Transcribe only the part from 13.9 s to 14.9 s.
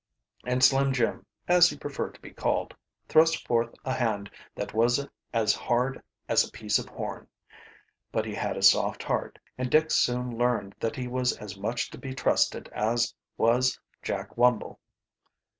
Jack Wumble.